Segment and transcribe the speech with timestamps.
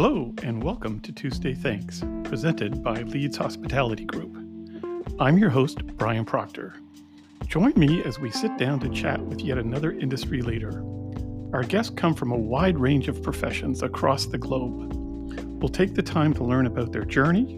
[0.00, 4.32] Hello, and welcome to Tuesday Thanks, presented by Leeds Hospitality Group.
[5.18, 6.76] I'm your host, Brian Proctor.
[7.48, 10.84] Join me as we sit down to chat with yet another industry leader.
[11.52, 14.92] Our guests come from a wide range of professions across the globe.
[15.60, 17.56] We'll take the time to learn about their journey,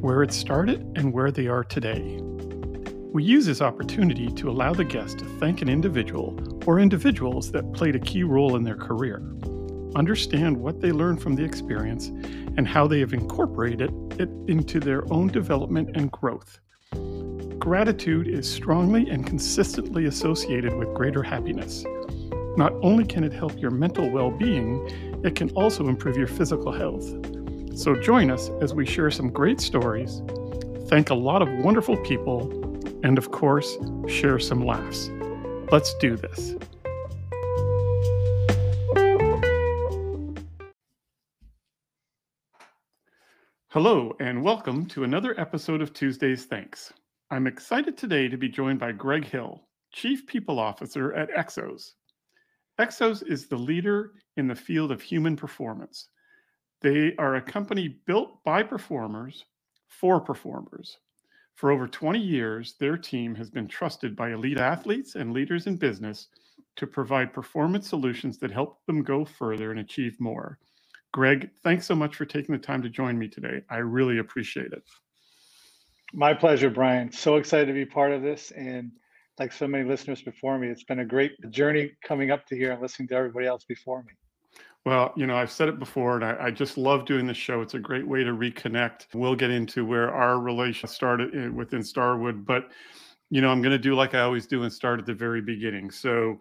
[0.00, 2.18] where it started, and where they are today.
[3.12, 7.74] We use this opportunity to allow the guest to thank an individual or individuals that
[7.74, 9.22] played a key role in their career
[9.96, 12.08] understand what they learned from the experience,
[12.56, 16.60] and how they have incorporated it into their own development and growth.
[17.58, 21.84] Gratitude is strongly and consistently associated with greater happiness.
[22.56, 24.86] Not only can it help your mental well being,
[25.24, 27.04] it can also improve your physical health.
[27.76, 30.22] So join us as we share some great stories,
[30.88, 32.50] thank a lot of wonderful people,
[33.02, 35.10] and of course, share some laughs.
[35.72, 36.54] Let's do this.
[43.74, 46.92] Hello, and welcome to another episode of Tuesday's Thanks.
[47.32, 51.94] I'm excited today to be joined by Greg Hill, Chief People Officer at Exos.
[52.78, 56.06] Exos is the leader in the field of human performance.
[56.82, 59.44] They are a company built by performers
[59.88, 60.98] for performers.
[61.56, 65.78] For over 20 years, their team has been trusted by elite athletes and leaders in
[65.78, 66.28] business
[66.76, 70.60] to provide performance solutions that help them go further and achieve more.
[71.14, 73.60] Greg, thanks so much for taking the time to join me today.
[73.70, 74.82] I really appreciate it.
[76.12, 77.12] My pleasure, Brian.
[77.12, 78.50] So excited to be part of this.
[78.50, 78.90] And
[79.38, 82.72] like so many listeners before me, it's been a great journey coming up to here
[82.72, 84.10] and listening to everybody else before me.
[84.84, 87.60] Well, you know, I've said it before, and I, I, just love doing this show.
[87.60, 89.06] It's a great way to reconnect.
[89.14, 92.70] We'll get into where our relation started in, within Starwood, but
[93.30, 95.40] you know, I'm going to do like I always do and start at the very
[95.40, 95.92] beginning.
[95.92, 96.40] So,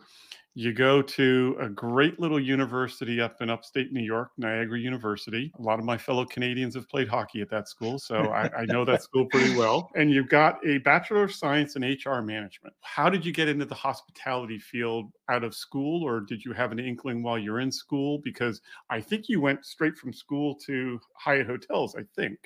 [0.55, 5.51] you go to a great little university up in upstate New York, Niagara University.
[5.57, 8.65] A lot of my fellow Canadians have played hockey at that school, so I, I,
[8.65, 9.89] know that school pretty well.
[9.95, 12.75] And you've got a Bachelor of Science in HR Management.
[12.81, 16.71] How did you get into the hospitality field out of school, or did you have
[16.71, 18.19] an inkling while you're in school?
[18.23, 18.61] Because
[18.91, 22.37] I think you went straight from school to Hyatt Hotels, I think.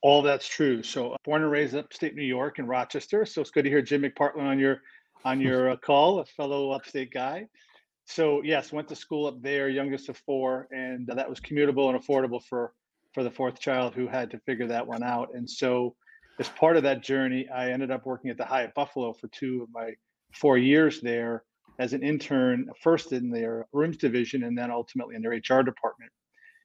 [0.00, 0.82] All that's true.
[0.82, 3.24] So, born and raised upstate New York in Rochester.
[3.26, 4.80] So, it's good to hear Jim McPartland on your
[5.24, 7.46] on your uh, call, a fellow upstate guy.
[8.04, 12.00] So yes, went to school up there, youngest of four, and that was commutable and
[12.00, 12.72] affordable for
[13.14, 15.28] for the fourth child who had to figure that one out.
[15.34, 15.94] And so,
[16.38, 19.62] as part of that journey, I ended up working at the Hyatt Buffalo for two
[19.62, 19.94] of my
[20.34, 21.44] four years there
[21.78, 26.10] as an intern, first in their rooms division, and then ultimately in their HR department.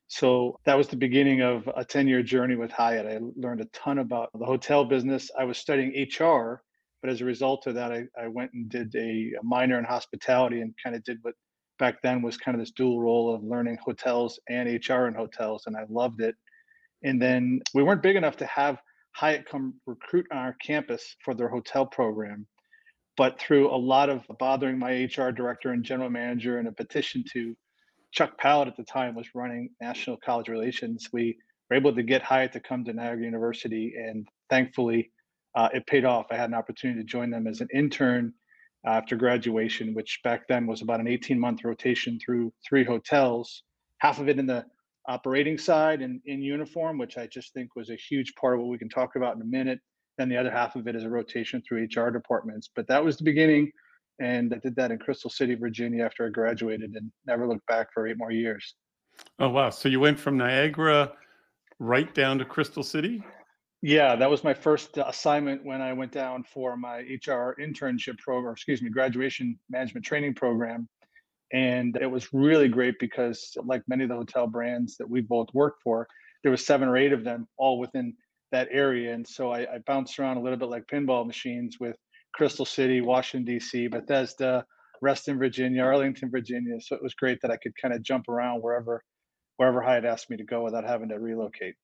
[0.08, 3.06] So that was the beginning of a 10 year journey with Hyatt.
[3.06, 5.30] I learned a ton about the hotel business.
[5.38, 6.64] I was studying HR
[7.08, 9.86] but as a result of that, I, I went and did a, a minor in
[9.86, 11.36] hospitality and kind of did what
[11.80, 15.68] back then was kind of this dual role of learning hotels and HR in hotels,
[15.68, 16.36] and I loved it.
[17.06, 18.82] And then we weren't big enough to have
[19.14, 22.46] Hyatt come recruit on our campus for their hotel program.
[23.16, 27.24] But through a lot of bothering my HR director and general manager and a petition
[27.32, 27.56] to
[28.12, 31.38] Chuck Pallett at the time was running national college relations, we
[31.70, 33.94] were able to get Hyatt to come to Niagara University.
[33.98, 35.12] And thankfully,
[35.58, 36.28] uh, it paid off.
[36.30, 38.32] I had an opportunity to join them as an intern
[38.86, 43.64] after graduation, which back then was about an 18 month rotation through three hotels,
[43.98, 44.64] half of it in the
[45.08, 48.70] operating side and in uniform, which I just think was a huge part of what
[48.70, 49.80] we can talk about in a minute.
[50.20, 52.70] Then the other half of it is a rotation through HR departments.
[52.76, 53.72] But that was the beginning.
[54.20, 57.88] And I did that in Crystal City, Virginia after I graduated and never looked back
[57.94, 58.76] for eight more years.
[59.40, 59.72] Oh, wow.
[59.72, 61.14] So you went from Niagara
[61.80, 63.24] right down to Crystal City?
[63.82, 68.54] Yeah, that was my first assignment when I went down for my HR internship program,
[68.54, 70.90] excuse me, graduation management training program.
[71.54, 75.48] And it was really great because, like many of the hotel brands that we both
[75.54, 76.08] worked for,
[76.44, 78.16] there was seven or eight of them all within
[78.52, 79.14] that area.
[79.14, 81.96] And so I, I bounced around a little bit like pinball machines with
[82.34, 84.66] Crystal City, Washington, D.C., Bethesda,
[85.02, 86.82] Reston, Virginia, Arlington, Virginia.
[86.82, 89.04] So it was great that I could kind of jump around wherever
[89.58, 91.76] wherever Hyatt asked me to go without having to relocate.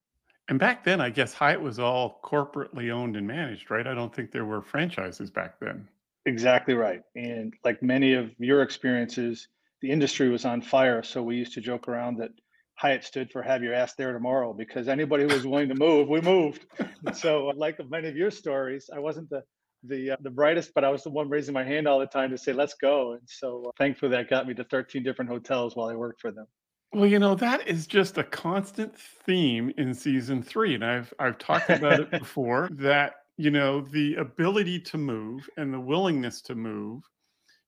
[0.50, 3.88] And back then, I guess Hyatt was all corporately owned and managed, right?
[3.88, 5.88] I don't think there were franchises back then.
[6.26, 7.02] Exactly right.
[7.16, 9.48] And like many of your experiences,
[9.82, 11.04] the industry was on fire.
[11.04, 12.32] So we used to joke around that
[12.76, 16.10] Hyatt stood for have your ass there tomorrow because anybody who was willing to move,
[16.10, 16.66] we moved.
[17.06, 19.44] And so like many of your stories, I wasn't the
[19.86, 22.32] the uh, the brightest, but I was the one raising my hand all the time
[22.32, 23.14] to say, let's go.
[23.14, 26.32] And so uh, thankfully that got me to 13 different hotels while I worked for
[26.32, 26.48] them.
[26.94, 30.76] Well, you know, that is just a constant theme in season three.
[30.76, 35.74] And I've I've talked about it before that, you know, the ability to move and
[35.74, 37.04] the willingness to move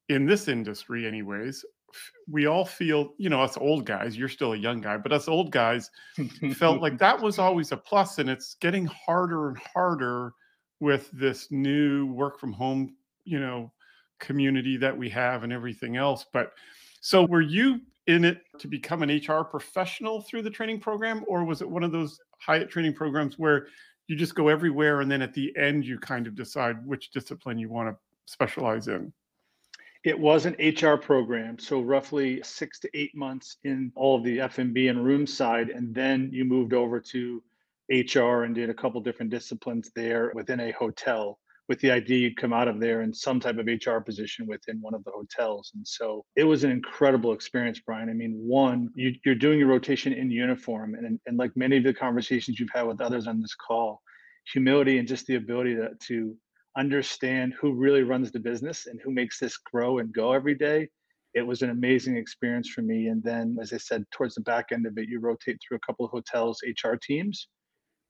[0.10, 1.66] in this industry, anyways,
[2.30, 5.27] we all feel, you know, us old guys, you're still a young guy, but us
[5.27, 5.89] old guys
[6.54, 10.33] felt like that was always a plus and it's getting harder and harder
[10.80, 13.72] with this new work from home, you know,
[14.19, 16.25] community that we have and everything else.
[16.31, 16.51] But
[17.01, 21.43] so were you in it to become an HR professional through the training program or
[21.43, 23.67] was it one of those Hyatt training programs where
[24.07, 27.57] you just go everywhere and then at the end you kind of decide which discipline
[27.57, 27.97] you want to
[28.31, 29.11] specialize in?
[30.03, 34.39] It was an HR program, so roughly six to eight months in all of the
[34.39, 37.41] F&B and room side, and then you moved over to
[37.89, 42.38] HR and did a couple different disciplines there within a hotel with the idea you'd
[42.38, 45.71] come out of there in some type of HR position within one of the hotels.
[45.73, 48.09] And so it was an incredible experience, Brian.
[48.09, 51.83] I mean, one, you, are doing your rotation in uniform, and, and like many of
[51.83, 54.01] the conversations you've had with others on this call,
[54.51, 56.38] humility and just the ability to, to
[56.77, 60.88] understand who really runs the business and who makes this grow and go every day.
[61.33, 63.07] It was an amazing experience for me.
[63.07, 65.85] And then, as I said, towards the back end of it, you rotate through a
[65.85, 67.47] couple of hotels' HR teams,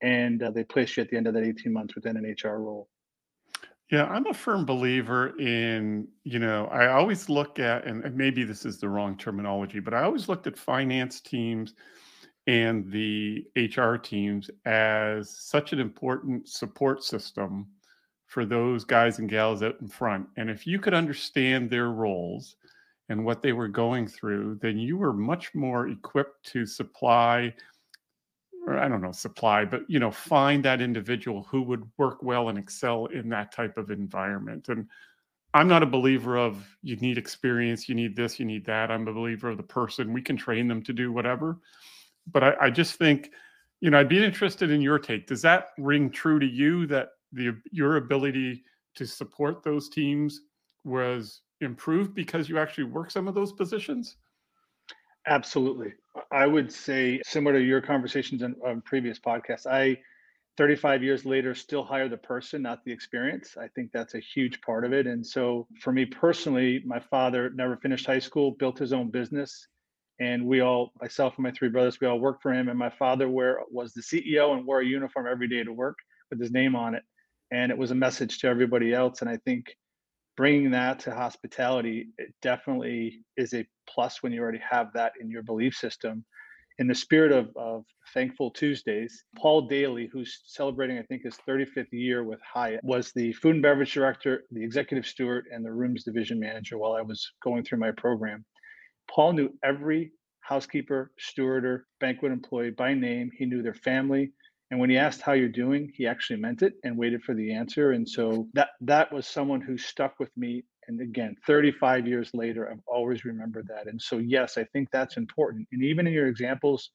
[0.02, 2.57] and uh, they place you at the end of that 18 months within an HR
[2.57, 2.90] role.
[3.92, 8.66] Yeah, I'm a firm believer in, you know, I always look at, and maybe this
[8.66, 11.76] is the wrong terminology, but I always looked at finance teams
[12.48, 17.68] and the HR teams as such an important support system
[18.28, 20.28] for those guys and gals out in front.
[20.38, 22.56] And if you could understand their roles
[23.10, 27.54] and what they were going through, then you were much more equipped to supply
[28.66, 32.50] or I don't know, supply, but you know, find that individual who would work well
[32.50, 34.70] and excel in that type of environment.
[34.70, 34.88] And
[35.54, 38.92] I'm not a believer of you need experience, you need this, you need that.
[38.92, 40.14] I'm a believer of the person.
[40.14, 41.60] We can train them to do whatever.
[42.32, 43.32] But I, I just think,
[43.80, 45.28] you know, I'd be interested in your take.
[45.28, 48.64] Does that ring true to you that the your ability
[48.96, 50.42] to support those teams
[50.84, 54.18] was improved because you actually work some of those positions?
[55.27, 55.94] Absolutely.
[56.31, 59.98] I would say similar to your conversations on, on previous podcasts, I
[60.57, 63.57] 35 years later still hire the person, not the experience.
[63.57, 65.06] I think that's a huge part of it.
[65.07, 69.68] And so for me personally, my father never finished high school, built his own business.
[70.22, 72.69] And we all, myself and my three brothers, we all worked for him.
[72.69, 75.98] And my father was the CEO and wore a uniform every day to work
[76.30, 77.04] with his name on it
[77.51, 79.75] and it was a message to everybody else and i think
[80.38, 85.30] bringing that to hospitality it definitely is a plus when you already have that in
[85.30, 86.26] your belief system.
[86.78, 91.88] In the spirit of, of thankful tuesdays paul daly who's celebrating i think his 35th
[91.92, 96.04] year with hyatt was the food and beverage director the executive steward and the rooms
[96.04, 98.46] division manager while i was going through my program.
[99.10, 100.12] Paul knew every
[100.42, 103.31] housekeeper stewarder banquet employee by name.
[103.36, 104.31] He knew their family.
[104.72, 107.54] And when he asked how you're doing he actually meant it and waited for the
[107.54, 107.92] answer.
[107.92, 112.70] And so that that was someone who stuck with me and again 35 years later
[112.70, 113.88] i've always remembered that.
[113.88, 115.68] And so yes i think that's important.
[115.72, 116.92] And even in your examples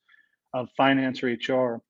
[0.54, 1.80] of finance or hr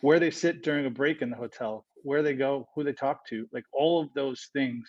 [0.00, 3.26] where they sit during a break in the hotel where they go who they talk
[3.28, 4.88] to like all of those things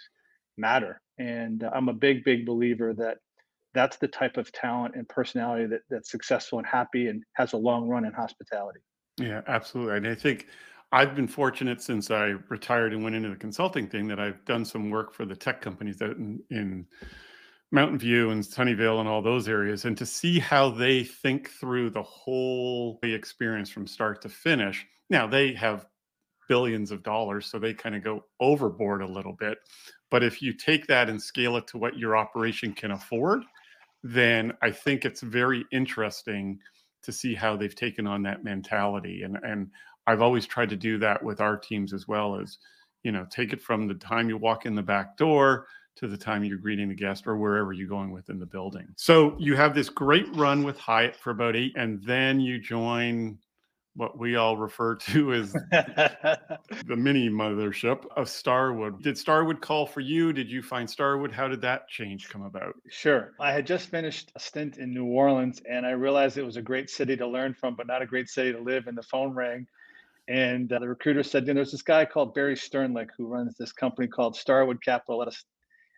[0.57, 1.01] matter.
[1.17, 3.17] And uh, i'm a big big believer that
[3.73, 7.57] that's the type of talent and personality that, that's successful and happy and has a
[7.57, 8.81] long run in hospitality.
[9.17, 9.97] Yeah, absolutely.
[9.97, 10.47] And I think
[10.91, 14.65] I've been fortunate since I retired and went into the consulting thing that I've done
[14.65, 16.85] some work for the tech companies out in, in
[17.71, 21.91] Mountain View and Sunnyvale and all those areas, and to see how they think through
[21.91, 24.85] the whole experience from start to finish.
[25.09, 25.85] Now they have
[26.49, 29.57] billions of dollars, so they kind of go overboard a little bit.
[30.09, 33.43] But if you take that and scale it to what your operation can afford,
[34.03, 36.59] then I think it's very interesting
[37.03, 39.21] to see how they've taken on that mentality.
[39.23, 39.71] And and
[40.07, 42.57] I've always tried to do that with our teams as well as,
[43.03, 45.67] you know, take it from the time you walk in the back door
[45.97, 48.87] to the time you're greeting the guest or wherever you're going within the building.
[48.95, 53.37] So you have this great run with Hyatt for about eight, and then you join
[53.95, 59.03] what we all refer to as the mini mothership of Starwood.
[59.03, 60.31] Did Starwood call for you?
[60.31, 61.31] Did you find Starwood?
[61.31, 62.73] How did that change come about?
[62.89, 63.33] Sure.
[63.39, 66.61] I had just finished a stint in New Orleans and I realized it was a
[66.61, 68.87] great city to learn from, but not a great city to live.
[68.87, 69.67] And the phone rang.
[70.31, 73.55] And uh, the recruiter said, you know, there's this guy called Barry Sternlicht who runs
[73.57, 75.17] this company called Starwood Capital.
[75.19, 75.43] Let us,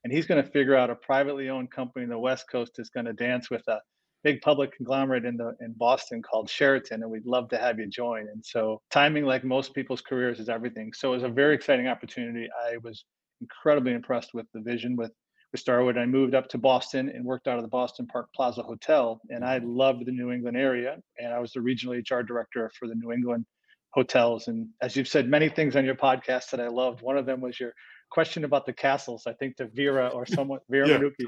[0.03, 2.89] and he's going to figure out a privately owned company in the West Coast is
[2.89, 3.79] going to dance with a
[4.23, 7.85] big public conglomerate in the in Boston called Sheraton, and we'd love to have you
[7.85, 8.21] join.
[8.21, 10.93] And so timing, like most people's careers, is everything.
[10.93, 12.47] So it was a very exciting opportunity.
[12.67, 13.05] I was
[13.39, 15.11] incredibly impressed with the vision with
[15.51, 15.99] with Starwood.
[15.99, 19.45] I moved up to Boston and worked out of the Boston Park Plaza Hotel, and
[19.45, 20.97] I loved the New England area.
[21.19, 23.45] And I was the regional HR director for the New England
[23.93, 24.47] hotels.
[24.47, 27.41] And as you've said many things on your podcast that I loved, one of them
[27.41, 27.73] was your
[28.09, 30.97] question about the castles, I think to Vera or someone, Vera yeah.
[30.97, 31.25] Manuki.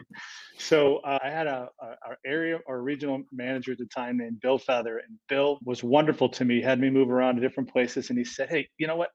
[0.58, 4.40] So uh, I had a, a, our area or regional manager at the time named
[4.42, 6.62] Bill Feather, and Bill was wonderful to me.
[6.62, 9.10] Had me move around to different places, and he said, "Hey, you know what?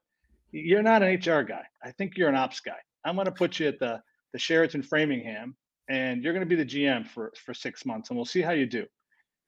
[0.51, 1.63] You're not an HR guy.
[1.83, 2.77] I think you're an ops guy.
[3.05, 4.01] I'm going to put you at the
[4.33, 5.55] the Sheraton Framingham,
[5.89, 8.51] and you're going to be the GM for for six months, and we'll see how
[8.51, 8.85] you do."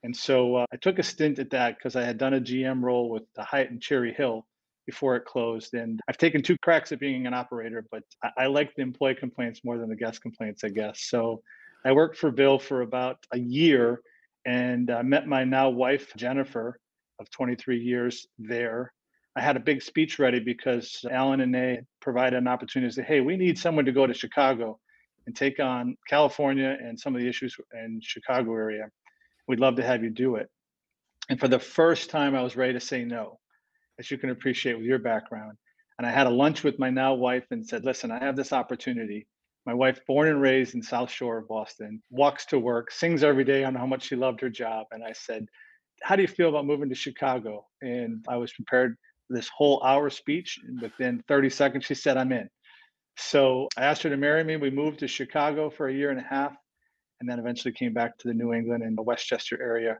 [0.03, 2.83] And so uh, I took a stint at that because I had done a GM
[2.83, 4.45] role with the Hyatt and Cherry Hill
[4.85, 5.73] before it closed.
[5.73, 9.15] And I've taken two cracks at being an operator, but I, I like the employee
[9.15, 11.01] complaints more than the guest complaints, I guess.
[11.03, 11.41] So
[11.85, 14.01] I worked for Bill for about a year
[14.45, 16.79] and I met my now wife, Jennifer,
[17.19, 18.93] of 23 years there.
[19.35, 23.03] I had a big speech ready because Alan and they provided an opportunity to say,
[23.03, 24.79] hey, we need someone to go to Chicago
[25.25, 28.89] and take on California and some of the issues in Chicago area.
[29.47, 30.49] We'd love to have you do it.
[31.29, 33.39] And for the first time, I was ready to say no
[33.99, 35.57] as you can appreciate with your background.
[35.97, 38.51] And I had a lunch with my now wife and said, listen, I have this
[38.51, 39.27] opportunity.
[39.65, 43.43] My wife, born and raised in South Shore of Boston, walks to work, sings every
[43.43, 44.87] day on how much she loved her job.
[44.91, 45.45] And I said,
[46.01, 47.65] how do you feel about moving to Chicago?
[47.81, 48.97] And I was prepared
[49.29, 50.59] this whole hour speech.
[50.81, 52.49] Within 30 seconds, she said, I'm in.
[53.17, 54.57] So I asked her to marry me.
[54.57, 56.55] We moved to Chicago for a year and a half,
[57.19, 59.97] and then eventually came back to the New England and the Westchester area,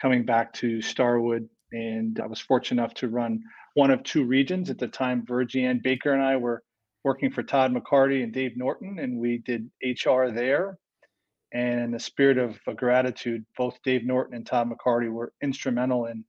[0.00, 3.42] coming back to Starwood and I was fortunate enough to run
[3.74, 5.24] one of two regions at the time.
[5.26, 6.62] Virgie Baker and I were
[7.04, 10.78] working for Todd McCarty and Dave Norton, and we did HR there.
[11.52, 16.06] And in the spirit of uh, gratitude, both Dave Norton and Todd McCarty were instrumental
[16.06, 16.24] in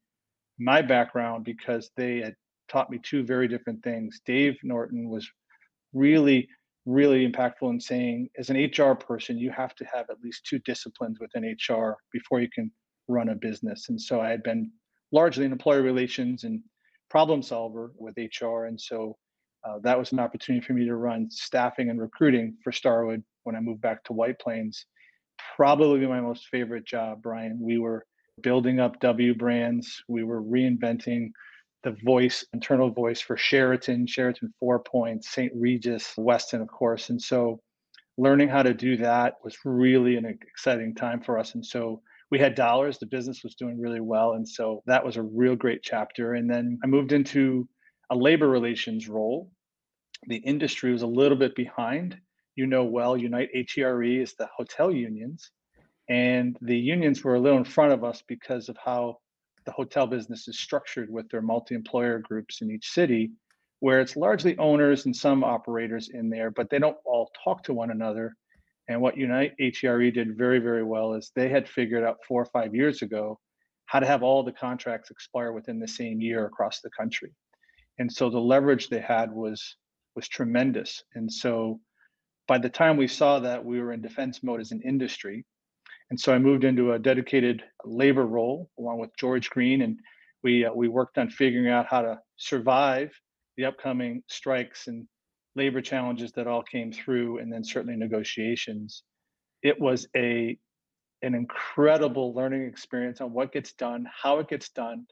[0.59, 2.35] my background because they had
[2.69, 4.21] taught me two very different things.
[4.25, 5.27] Dave Norton was
[5.93, 6.47] really,
[6.87, 10.57] really impactful in saying, as an HR person, you have to have at least two
[10.59, 12.71] disciplines within HR before you can
[13.09, 13.89] run a business.
[13.89, 14.71] And so I had been
[15.11, 16.61] largely in employee relations and
[17.09, 18.65] problem solver with HR.
[18.65, 19.17] And so
[19.65, 23.55] uh, that was an opportunity for me to run staffing and recruiting for Starwood when
[23.55, 24.85] I moved back to White Plains.
[25.55, 27.59] Probably my most favorite job, Brian.
[27.61, 28.05] We were
[28.41, 30.03] building up W brands.
[30.07, 31.31] We were reinventing
[31.83, 35.51] the voice, internal voice for Sheraton, Sheraton Four Points, St.
[35.55, 37.09] Regis, Westin, of course.
[37.09, 37.61] And so
[38.17, 41.55] learning how to do that was really an exciting time for us.
[41.55, 42.97] And so we had dollars.
[42.97, 44.33] The business was doing really well.
[44.33, 46.33] And so that was a real great chapter.
[46.33, 47.67] And then I moved into
[48.09, 49.51] a labor relations role.
[50.27, 52.17] The industry was a little bit behind.
[52.55, 55.51] You know well, Unite HERE is the hotel unions.
[56.09, 59.19] And the unions were a little in front of us because of how
[59.67, 63.29] the hotel business is structured with their multi employer groups in each city,
[63.81, 67.73] where it's largely owners and some operators in there, but they don't all talk to
[67.75, 68.35] one another
[68.87, 72.45] and what Unite HERE did very, very well is they had figured out four or
[72.45, 73.39] five years ago
[73.85, 77.31] how to have all the contracts expire within the same year across the country.
[77.99, 79.75] And so the leverage they had was
[80.15, 81.03] was tremendous.
[81.15, 81.79] And so
[82.47, 85.45] by the time we saw that, we were in defense mode as an industry.
[86.09, 89.99] And so I moved into a dedicated labor role along with George Green, and
[90.43, 93.11] we uh, we worked on figuring out how to survive
[93.57, 95.07] the upcoming strikes and
[95.55, 99.03] labor challenges that all came through, and then certainly negotiations.
[99.63, 100.57] It was a
[101.23, 105.05] an incredible learning experience on what gets done, how it gets done,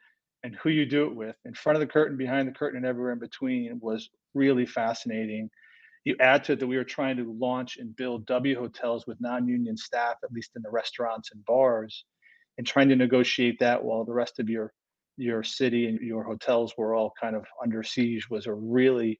[0.43, 1.35] and who you do it with.
[1.45, 5.49] In front of the curtain, behind the curtain, and everywhere in between was really fascinating.
[6.05, 9.19] You add to it that we were trying to launch and build W hotels with
[9.19, 12.05] non-union staff, at least in the restaurants and bars,
[12.57, 14.71] and trying to negotiate that while the rest of your
[15.17, 19.19] your city and your hotels were all kind of under siege was a really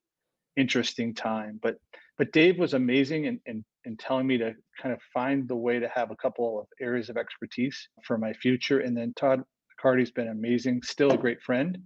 [0.58, 1.60] interesting time.
[1.62, 1.77] But
[2.18, 5.80] but Dave was amazing in, in, in telling me to kind of find the way
[5.80, 8.80] to have a couple of areas of expertise for my future.
[8.80, 9.44] And then Todd
[9.84, 11.77] McCarty's been amazing, still a great friend,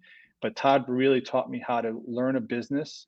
[0.41, 3.08] but Todd really taught me how to learn a business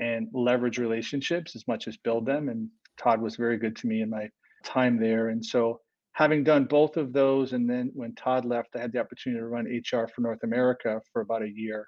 [0.00, 2.48] and leverage relationships as much as build them.
[2.48, 4.28] And Todd was very good to me in my
[4.64, 5.28] time there.
[5.28, 5.80] And so
[6.12, 9.46] having done both of those, and then when Todd left, I had the opportunity to
[9.46, 11.86] run HR for North America for about a year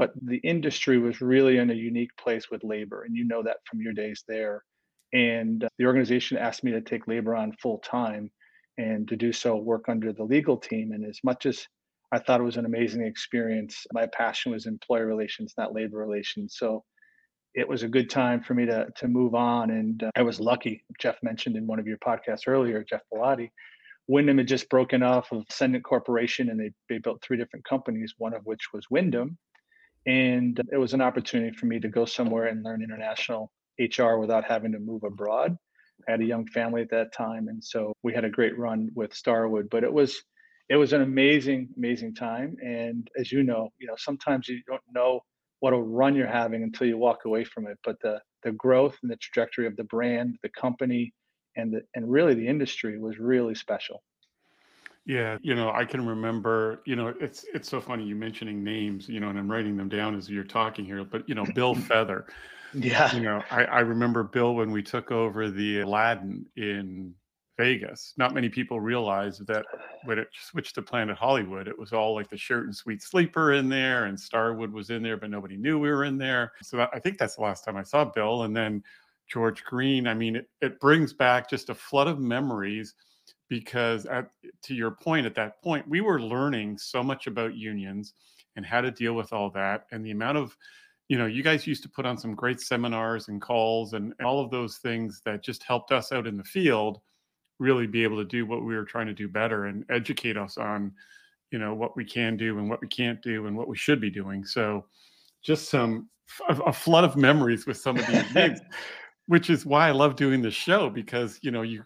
[0.00, 3.58] but the industry was really in a unique place with labor and you know that
[3.68, 4.64] from your days there
[5.12, 8.30] and the organization asked me to take labor on full time
[8.78, 11.66] and to do so work under the legal team and as much as
[12.12, 16.56] i thought it was an amazing experience my passion was employer relations not labor relations
[16.56, 16.82] so
[17.54, 20.40] it was a good time for me to to move on and uh, i was
[20.40, 23.50] lucky jeff mentioned in one of your podcasts earlier jeff Ballotti
[24.06, 28.14] Wyndham had just broken off of Ascendant Corporation and they, they built three different companies,
[28.18, 29.38] one of which was Wyndham
[30.06, 34.44] and it was an opportunity for me to go somewhere and learn international HR without
[34.44, 35.56] having to move abroad.
[36.08, 38.90] I had a young family at that time, and so we had a great run
[38.94, 39.68] with Starwood.
[39.70, 40.22] But it was
[40.68, 42.56] it was an amazing, amazing time.
[42.64, 45.20] And as you know, you know sometimes you don't know
[45.60, 47.78] what a run you're having until you walk away from it.
[47.84, 51.12] But the the growth and the trajectory of the brand, the company,
[51.56, 54.02] and the, and really the industry was really special.
[55.06, 59.08] Yeah, you know, I can remember, you know, it's it's so funny you mentioning names,
[59.08, 61.74] you know, and I'm writing them down as you're talking here, but you know, Bill
[61.88, 62.26] Feather.
[62.72, 63.12] Yeah.
[63.14, 67.14] You know, I, I remember Bill when we took over the Aladdin in
[67.60, 68.14] Vegas.
[68.16, 69.66] Not many people realized that
[70.04, 73.68] when it switched to Planet Hollywood, it was all like the Sheraton Sweet Sleeper in
[73.68, 76.52] there and Starwood was in there, but nobody knew we were in there.
[76.62, 78.44] So that, I think that's the last time I saw Bill.
[78.44, 78.82] And then
[79.28, 82.94] George Green, I mean, it, it brings back just a flood of memories
[83.50, 84.30] because at,
[84.62, 88.14] to your point at that point we were learning so much about unions
[88.56, 90.56] and how to deal with all that and the amount of
[91.08, 94.42] you know you guys used to put on some great seminars and calls and all
[94.42, 97.00] of those things that just helped us out in the field
[97.60, 100.58] really be able to do what we were trying to do better and educate us
[100.58, 100.92] on
[101.52, 104.00] you know what we can do and what we can't do and what we should
[104.00, 104.84] be doing so
[105.42, 106.08] just some
[106.48, 108.60] a, flood of memories with some of these things
[109.26, 111.84] which is why i love doing this show because you know you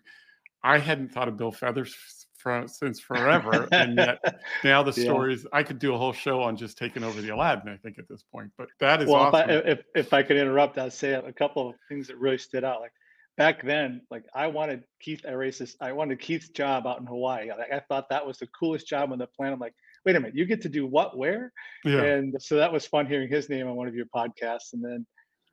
[0.64, 1.94] I hadn't thought of Bill Feathers
[2.38, 4.18] for, since forever, and yet
[4.64, 5.04] now the yeah.
[5.04, 5.46] stories.
[5.52, 7.70] I could do a whole show on just taking over the Aladdin.
[7.70, 9.24] I think at this point, but that is well.
[9.24, 9.50] Awesome.
[9.50, 12.38] If, I, if if I could interrupt, I'd say a couple of things that really
[12.38, 12.80] stood out.
[12.80, 12.92] Like
[13.36, 17.48] back then, like I wanted Keith Arasis, I wanted Keith's job out in Hawaii.
[17.48, 19.54] Like, I thought that was the coolest job on the planet.
[19.54, 19.74] I'm like,
[20.04, 21.52] wait a minute, you get to do what, where?
[21.84, 22.02] Yeah.
[22.02, 24.72] And so that was fun hearing his name on one of your podcasts.
[24.72, 25.06] And then,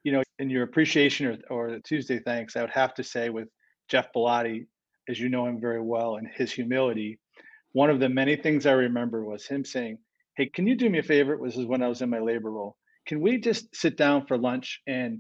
[0.04, 3.30] you know, in your appreciation or, or the Tuesday thanks, I would have to say
[3.30, 3.48] with
[3.88, 4.68] Jeff Ballotti,
[5.10, 7.20] as you know him very well, and his humility.
[7.74, 9.98] One of the many things I remember was him saying,
[10.36, 11.38] Hey, can you do me a favor?
[11.44, 12.78] This is when I was in my labor role.
[13.06, 15.20] Can we just sit down for lunch and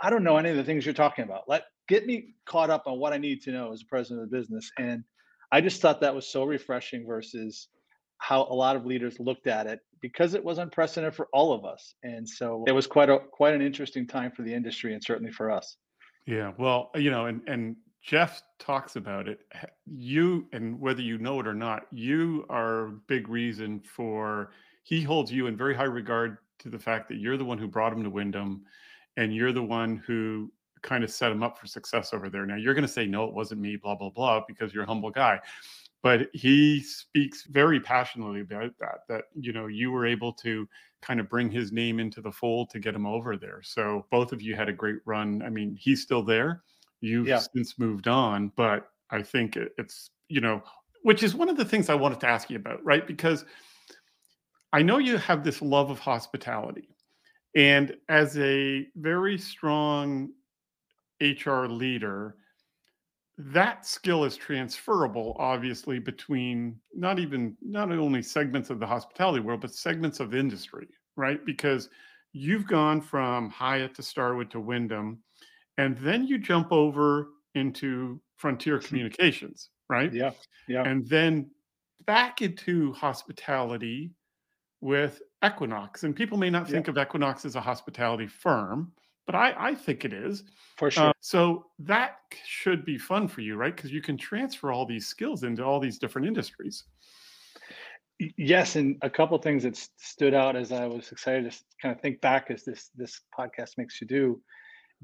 [0.00, 1.42] I don't know any of the things you're talking about.
[1.48, 4.30] Let get me caught up on what I need to know as a president of
[4.30, 4.70] the business.
[4.78, 5.04] And
[5.52, 7.68] I just thought that was so refreshing versus
[8.18, 11.64] how a lot of leaders looked at it because it was unprecedented for all of
[11.64, 11.94] us.
[12.02, 15.32] And so it was quite a quite an interesting time for the industry and certainly
[15.32, 15.76] for us.
[16.26, 19.40] Yeah, well, you know, and and Jeff talks about it.
[19.86, 24.50] You, and whether you know it or not, you are a big reason for,
[24.82, 27.66] he holds you in very high regard to the fact that you're the one who
[27.66, 28.62] brought him to Wyndham
[29.16, 30.52] and you're the one who
[30.84, 32.46] kind of set him up for success over there.
[32.46, 34.86] Now, you're going to say, no, it wasn't me, blah, blah, blah, because you're a
[34.86, 35.40] humble guy.
[36.02, 40.68] But he speaks very passionately about that, that, you know, you were able to
[41.02, 43.60] kind of bring his name into the fold to get him over there.
[43.62, 45.42] So both of you had a great run.
[45.42, 46.62] I mean, he's still there
[47.04, 47.38] You've yeah.
[47.38, 50.62] since moved on, but I think it's, you know,
[51.02, 53.06] which is one of the things I wanted to ask you about, right?
[53.06, 53.44] Because
[54.72, 56.96] I know you have this love of hospitality.
[57.54, 60.30] And as a very strong
[61.20, 62.36] HR leader,
[63.36, 69.60] that skill is transferable, obviously, between not even not only segments of the hospitality world,
[69.60, 71.44] but segments of industry, right?
[71.44, 71.88] Because
[72.32, 75.20] you've gone from Hyatt to Starwood to Wyndham
[75.78, 78.86] and then you jump over into frontier mm-hmm.
[78.86, 80.30] communications right yeah
[80.68, 81.50] yeah and then
[82.06, 84.12] back into hospitality
[84.80, 86.90] with equinox and people may not think yeah.
[86.90, 88.92] of equinox as a hospitality firm
[89.26, 90.44] but i i think it is
[90.76, 94.16] for uh, sure uh, so that should be fun for you right because you can
[94.16, 96.84] transfer all these skills into all these different industries
[98.36, 102.00] yes and a couple things that stood out as i was excited to kind of
[102.00, 104.40] think back as this this podcast makes you do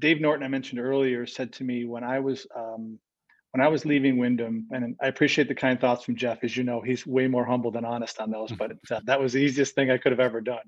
[0.01, 2.99] Dave Norton, I mentioned earlier, said to me when I was um,
[3.51, 6.43] when I was leaving Wyndham, and I appreciate the kind thoughts from Jeff.
[6.43, 9.33] As you know, he's way more humble than honest on those, but uh, that was
[9.33, 10.63] the easiest thing I could have ever done.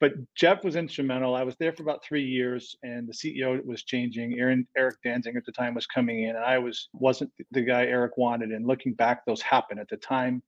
[0.00, 1.34] But Jeff was instrumental.
[1.34, 4.38] I was there for about three years, and the CEO was changing.
[4.38, 7.84] Aaron Eric Danziger at the time was coming in, and I was wasn't the guy
[7.84, 8.50] Eric wanted.
[8.50, 10.42] And looking back, those happened at the time.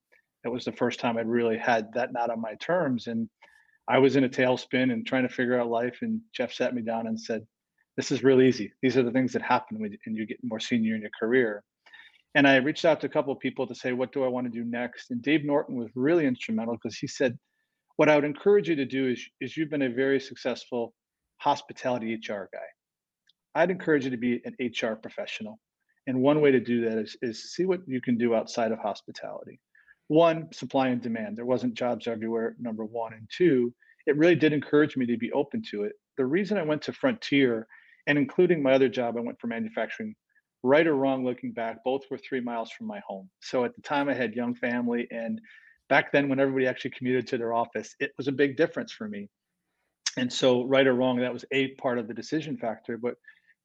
[0.45, 3.29] It was the first time I'd really had that not on my terms, and
[3.89, 5.99] I was in a tailspin and trying to figure out life.
[6.01, 7.47] And Jeff sat me down and said,
[7.97, 8.73] this is real easy.
[8.81, 11.63] These are the things that happen when you get more senior in your career.
[12.35, 14.47] And I reached out to a couple of people to say, what do I want
[14.47, 15.11] to do next?
[15.11, 17.39] And Dave Norton was really instrumental because he said,
[17.97, 20.95] what I would encourage you to do is, is you've been a very successful
[21.39, 22.59] hospitality HR guy.
[23.55, 25.59] I'd encourage you to be an HR professional.
[26.07, 28.79] And one way to do that is, is see what you can do outside of
[28.79, 29.61] hospitality.
[30.09, 31.37] One, supply and demand.
[31.37, 33.13] There wasn't jobs everywhere, number one.
[33.13, 33.73] And two,
[34.07, 35.93] it really did encourage me to be open to it.
[36.17, 37.67] The reason I went to Frontier
[38.07, 40.15] and including my other job, I went for manufacturing.
[40.65, 43.29] Right or wrong, looking back, both were three miles from my home.
[43.41, 45.41] So at the time, I had young family, and
[45.93, 49.07] back then, when everybody actually commuted to their office, it was a big difference for
[49.07, 49.29] me.
[50.17, 52.97] And so, right or wrong, that was a part of the decision factor.
[52.97, 53.17] But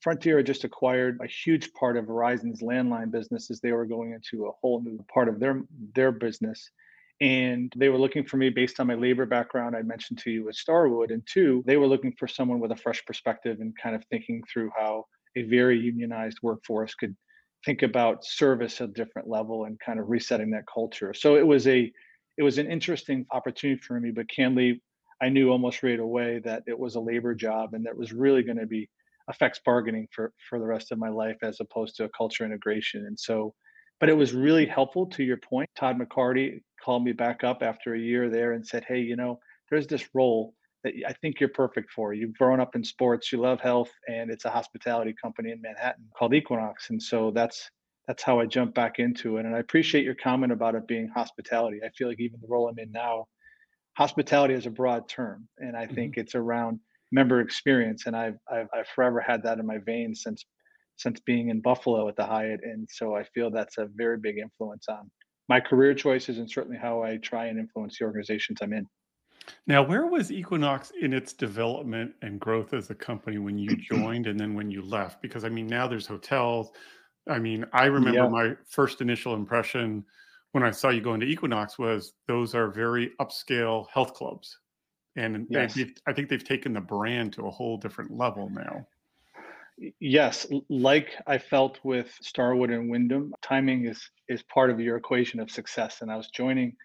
[0.02, 4.48] Frontier just acquired a huge part of Verizon's landline business as they were going into
[4.48, 5.62] a whole new part of their
[5.96, 6.70] their business.
[7.22, 10.44] And they were looking for me based on my labor background, I mentioned to you
[10.44, 11.12] with Starwood.
[11.12, 14.44] And two, they were looking for someone with a fresh perspective and kind of thinking
[14.52, 15.06] through how
[15.38, 17.16] a very unionized workforce could
[17.64, 21.14] think about service at a different level and kind of resetting that culture.
[21.14, 21.90] So it was a
[22.38, 24.82] it was an interesting opportunity for me, but candidly,
[25.22, 28.44] I knew almost right away that it was a labor job and that was really
[28.44, 28.90] going to be
[29.30, 33.06] effects bargaining for for the rest of my life as opposed to a culture integration.
[33.08, 33.54] And so,
[34.00, 35.70] but it was really helpful to your point.
[35.76, 39.40] Todd McCarty called me back up after a year there and said, "Hey, you know,
[39.70, 42.14] there's this role that I think you're perfect for.
[42.14, 46.10] You've grown up in sports, you love health, and it's a hospitality company in Manhattan
[46.16, 47.70] called Equinox." And so that's
[48.08, 49.46] that's how I jumped back into it.
[49.46, 51.80] And I appreciate your comment about it being hospitality.
[51.86, 53.26] I feel like even the role I'm in now,
[53.98, 56.22] hospitality is a broad term, and I think mm-hmm.
[56.22, 56.80] it's around
[57.12, 58.06] member experience.
[58.06, 60.46] And I've, I've I've forever had that in my veins since
[60.96, 64.38] since being in Buffalo at the Hyatt, and so I feel that's a very big
[64.38, 65.12] influence on
[65.50, 68.86] my career choices and certainly how I try and influence the organizations I'm in.
[69.66, 74.28] Now, where was Equinox in its development and growth as a company when you joined
[74.28, 75.22] and then when you left?
[75.22, 76.72] Because I mean, now there's hotels.
[77.30, 78.28] I mean, I remember yeah.
[78.28, 80.04] my first initial impression
[80.52, 84.58] when I saw you go into Equinox was those are very upscale health clubs.
[85.16, 85.78] And yes.
[86.08, 88.86] I think they've taken the brand to a whole different level now.
[90.00, 95.40] Yes, like I felt with Starwood and Wyndham, timing is is part of your equation
[95.40, 96.02] of success.
[96.02, 96.76] And I was joining,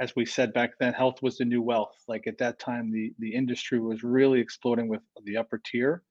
[0.00, 1.96] as we said back then, health was the new wealth.
[2.06, 6.02] Like at that time, the the industry was really exploding with the upper tier.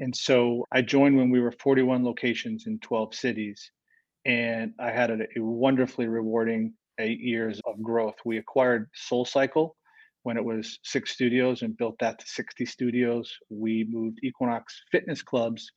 [0.00, 3.70] And so I joined when we were 41 locations in 12 cities.
[4.24, 8.16] And I had a, a wonderfully rewarding eight years of growth.
[8.24, 9.70] We acquired SoulCycle
[10.22, 13.32] when it was six studios and built that to 60 studios.
[13.50, 15.70] We moved Equinox fitness clubs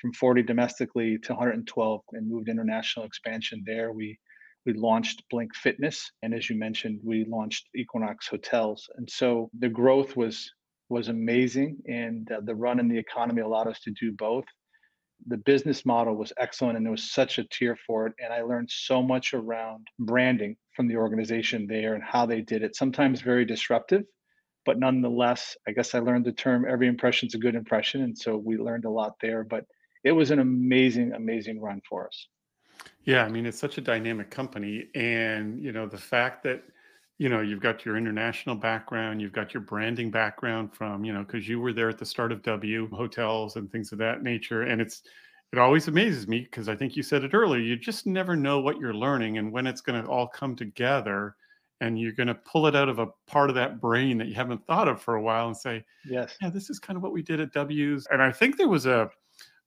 [0.00, 3.92] from 40 domestically to 112 and moved international expansion there.
[3.92, 4.18] We
[4.66, 8.88] we launched Blink Fitness, and as you mentioned, we launched Equinox Hotels.
[8.96, 10.50] And so the growth was
[10.94, 14.44] was amazing, and uh, the run in the economy allowed us to do both.
[15.26, 18.14] The business model was excellent, and there was such a tier for it.
[18.22, 22.62] And I learned so much around branding from the organization there and how they did
[22.62, 22.76] it.
[22.76, 24.04] Sometimes very disruptive,
[24.64, 28.16] but nonetheless, I guess I learned the term "every impression is a good impression," and
[28.16, 29.42] so we learned a lot there.
[29.42, 29.64] But
[30.04, 32.28] it was an amazing, amazing run for us.
[33.04, 36.62] Yeah, I mean, it's such a dynamic company, and you know the fact that
[37.18, 41.22] you know you've got your international background you've got your branding background from you know
[41.22, 44.62] because you were there at the start of w hotels and things of that nature
[44.62, 45.02] and it's
[45.52, 48.60] it always amazes me because i think you said it earlier you just never know
[48.60, 51.36] what you're learning and when it's going to all come together
[51.80, 54.34] and you're going to pull it out of a part of that brain that you
[54.34, 57.12] haven't thought of for a while and say yes yeah this is kind of what
[57.12, 59.08] we did at w's and i think there was a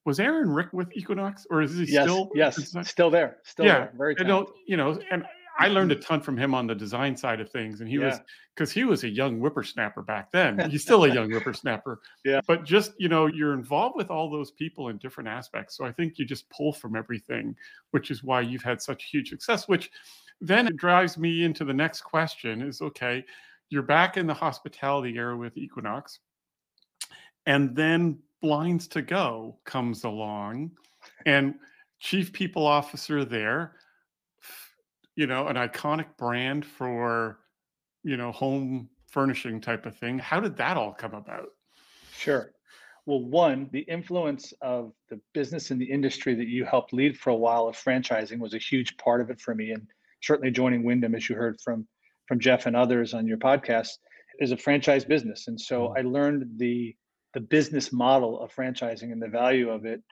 [0.04, 2.32] was Aaron Rick with Equinox, or is he yes, still?
[2.34, 3.94] Yes, still there, still yeah, there.
[3.98, 4.16] Very.
[4.16, 4.56] Talented.
[4.66, 5.26] you know, and
[5.60, 6.04] I learned a mm-hmm.
[6.04, 8.06] ton from him on the design side of things, and he yeah.
[8.06, 8.20] was
[8.56, 10.60] because he was a young whippersnapper back then.
[10.70, 12.00] He's still a young whippersnapper.
[12.24, 12.42] Yeah.
[12.48, 15.76] But just you know, you're involved with all those people in different aspects.
[15.76, 17.56] So I think you just pull from everything,
[17.92, 19.68] which is why you've had such huge success.
[19.68, 19.90] Which
[20.40, 23.26] then drives me into the next question: is okay,
[23.70, 26.20] you're back in the hospitality era with Equinox,
[27.46, 30.72] and then Blinds to Go comes along,
[31.26, 31.56] and
[32.00, 33.74] chief people officer there
[35.18, 37.40] you know, an iconic brand for,
[38.04, 40.20] you know, home furnishing type of thing.
[40.20, 41.50] How did that all come about?
[42.16, 42.52] Sure.
[43.08, 47.32] Well, one, the influence of the business and the industry that you helped lead for
[47.32, 49.72] a while of franchising was a huge part of it for me.
[49.72, 49.88] And
[50.22, 51.88] certainly joining Wyndham, as you heard from
[52.28, 53.94] from Jeff and others on your podcast,
[54.40, 55.48] is a franchise business.
[55.48, 55.98] And so mm-hmm.
[55.98, 56.96] I learned the
[57.34, 60.04] the business model of franchising and the value of it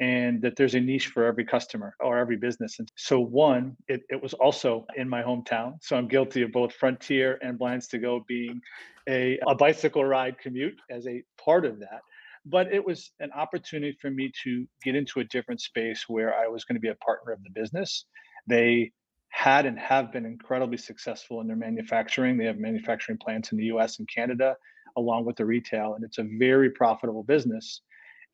[0.00, 2.78] and that there's a niche for every customer or every business.
[2.78, 5.74] And so, one, it, it was also in my hometown.
[5.82, 8.60] So, I'm guilty of both Frontier and Blinds to Go being
[9.08, 12.02] a, a bicycle ride commute as a part of that.
[12.44, 16.46] But it was an opportunity for me to get into a different space where I
[16.46, 18.04] was going to be a partner of the business.
[18.46, 18.92] They
[19.30, 22.38] had and have been incredibly successful in their manufacturing.
[22.38, 24.56] They have manufacturing plants in the US and Canada,
[24.96, 27.82] along with the retail, and it's a very profitable business.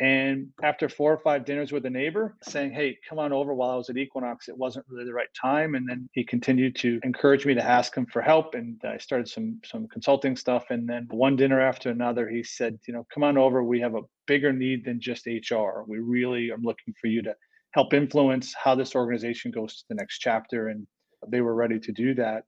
[0.00, 3.70] And after four or five dinners with a neighbor saying, Hey, come on over while
[3.70, 5.74] I was at Equinox, it wasn't really the right time.
[5.74, 8.55] And then he continued to encourage me to ask him for help.
[8.55, 10.64] And I started some some consulting stuff.
[10.70, 13.62] And then one dinner after another, he said, you know, come on over.
[13.62, 15.85] We have a bigger need than just HR.
[15.87, 17.35] We really are looking for you to
[17.72, 20.68] help influence how this organization goes to the next chapter.
[20.68, 20.87] And
[21.28, 22.44] they were ready to do that.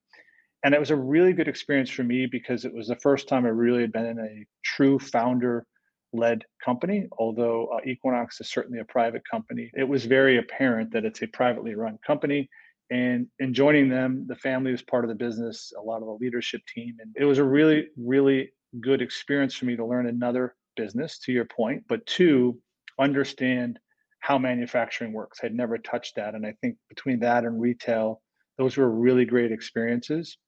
[0.65, 3.45] And it was a really good experience for me because it was the first time
[3.45, 5.67] I really had been in a true founder
[6.15, 9.71] led company, although uh, Equinox is certainly a private company.
[9.75, 12.49] It was very apparent that it's a privately run company.
[12.91, 16.19] And in joining them, the family was part of the business, a lot of the
[16.25, 16.97] leadership team.
[17.01, 18.51] And it was a really, really
[18.81, 22.59] good experience for me to learn another business, to your point, but two,
[22.99, 23.79] understand
[24.21, 25.41] how manufacturing works.
[25.43, 26.35] I'd never touched that.
[26.35, 28.23] And I think between that and retail,
[28.59, 30.39] those were really great experiences.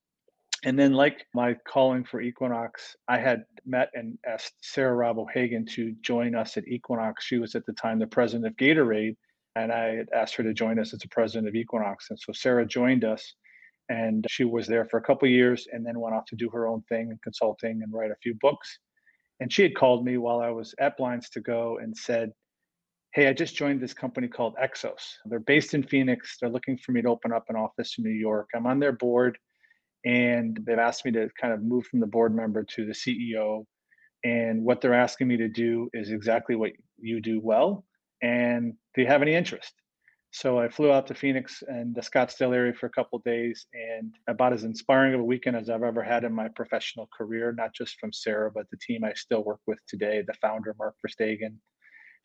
[0.63, 5.65] And then, like my calling for Equinox, I had met and asked Sarah Robb O'Hagan
[5.67, 7.25] to join us at Equinox.
[7.25, 9.15] She was at the time the president of Gatorade,
[9.55, 12.09] and I had asked her to join us as the president of Equinox.
[12.09, 13.35] And so Sarah joined us,
[13.89, 16.67] and she was there for a couple years, and then went off to do her
[16.67, 18.79] own thing, and consulting, and write a few books.
[19.39, 22.31] And she had called me while I was at Blinds to Go and said,
[23.13, 25.01] Hey, I just joined this company called Exos.
[25.25, 26.37] They're based in Phoenix.
[26.39, 28.49] They're looking for me to open up an office in New York.
[28.55, 29.37] I'm on their board
[30.07, 33.65] and they've asked me to kind of move from the board member to the CEO.
[34.23, 37.83] And what they're asking me to do is exactly what you do well.
[38.21, 39.73] And do you have any interest?
[40.31, 44.15] So I flew out to Phoenix and the Scottsdale area for a couple days, and
[44.29, 47.51] about as inspiring of a weekend as I've ever had in my professional career.
[47.51, 50.95] Not just from Sarah, but the team I still work with today, the founder Mark
[51.05, 51.57] Verstegen,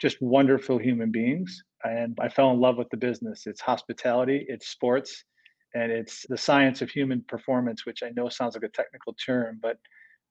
[0.01, 1.64] just wonderful human beings.
[1.83, 3.47] And I fell in love with the business.
[3.47, 5.25] It's hospitality, it's sports,
[5.74, 9.58] and it's the science of human performance, which I know sounds like a technical term,
[9.62, 9.78] but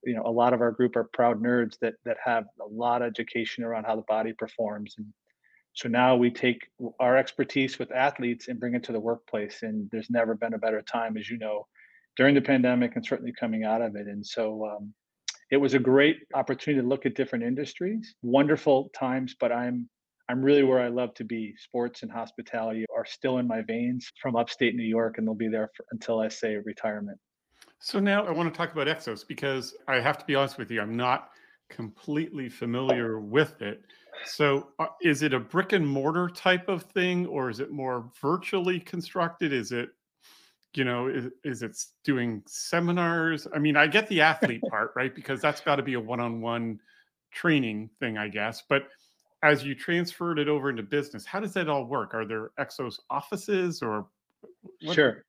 [0.04, 3.02] you know, a lot of our group are proud nerds that that have a lot
[3.02, 4.96] of education around how the body performs.
[4.98, 5.08] And
[5.74, 6.68] so now we take
[7.00, 9.64] our expertise with athletes and bring it to the workplace.
[9.64, 11.68] And there's never been a better time, as you know,
[12.18, 14.08] during the pandemic and certainly coming out of it.
[14.08, 14.94] And so um,
[15.50, 19.90] it was a great opportunity to look at different industries, wonderful times, but I'm
[20.32, 21.54] I'm really where I love to be.
[21.58, 25.50] Sports and hospitality are still in my veins from upstate New York, and they'll be
[25.50, 27.20] there for, until I say retirement.
[27.80, 30.72] So now I want to talk about Exos because I have to be honest with
[30.72, 31.32] you, I'm not
[31.70, 33.82] completely familiar with it.
[34.24, 38.10] So uh, is it a brick and mortar type of thing, or is it more
[38.22, 39.52] virtually constructed?
[39.52, 39.90] Is it
[40.76, 45.14] you know is, is it doing seminars i mean i get the athlete part right
[45.14, 46.80] because that's got to be a one-on-one
[47.30, 48.84] training thing i guess but
[49.44, 52.14] as you transferred it over into business, how does that all work?
[52.14, 54.08] Are there Exos offices or?
[54.82, 54.96] What?
[54.96, 55.26] Sure.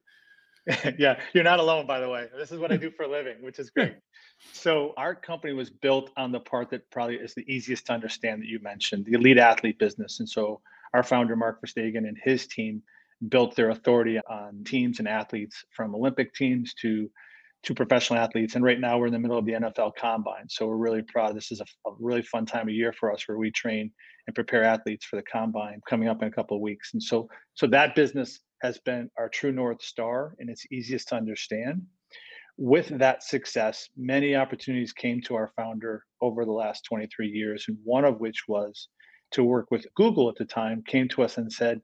[0.99, 2.29] yeah, you're not alone, by the way.
[2.37, 3.97] This is what I do for a living, which is great.
[4.53, 8.43] So, our company was built on the part that probably is the easiest to understand
[8.43, 10.21] that you mentioned the elite athlete business.
[10.21, 10.61] And so,
[10.95, 12.83] our founder, Mark Verstegen, and his team
[13.29, 17.11] built their authority on teams and athletes from Olympic teams to
[17.65, 18.55] to professional athletes.
[18.55, 20.49] And right now we're in the middle of the NFL combine.
[20.49, 21.37] So we're really proud.
[21.37, 23.91] This is a, a, really fun time of year for us where we train
[24.27, 26.91] and prepare athletes for the combine coming up in a couple of weeks.
[26.93, 31.17] And so so that business has been our true north star and it's easiest to
[31.17, 31.83] understand.
[32.59, 37.79] With that success, many opportunities came to our founder over the last 23 years, and
[37.83, 38.89] one of which was
[39.33, 41.81] to work with Google at the time, came to us and said,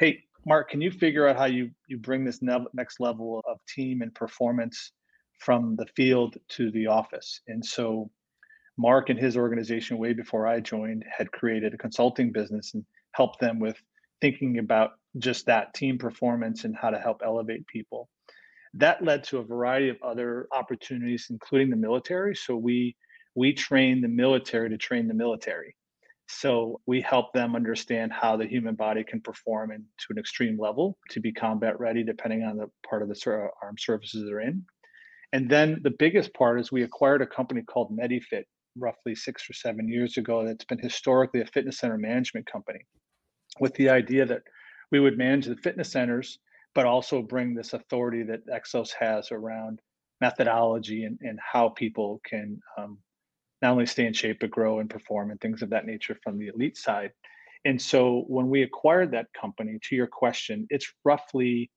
[0.00, 4.02] Hey, Mark, can you figure out how you you bring this next level of team
[4.02, 4.92] and performance
[5.38, 7.40] from the field to the office.
[7.46, 8.10] And so
[8.76, 13.40] Mark and his organization, way before I joined, had created a consulting business and helped
[13.40, 13.76] them with
[14.20, 18.08] thinking about just that team performance and how to help elevate people.
[18.74, 22.36] That led to a variety of other opportunities, including the military.
[22.36, 22.96] So we
[23.34, 25.74] we train the military to train the military.
[26.28, 30.58] So we help them understand how the human body can perform in, to an extreme
[30.58, 34.64] level to be combat ready, depending on the part of the armed services they're in.
[35.32, 38.44] And then the biggest part is we acquired a company called MediFit
[38.76, 42.80] roughly six or seven years ago that's been historically a fitness center management company
[43.60, 44.42] with the idea that
[44.90, 46.38] we would manage the fitness centers,
[46.74, 49.80] but also bring this authority that Exos has around
[50.20, 52.98] methodology and, and how people can um,
[53.60, 56.38] not only stay in shape, but grow and perform and things of that nature from
[56.38, 57.10] the elite side.
[57.64, 61.70] And so when we acquired that company, to your question, it's roughly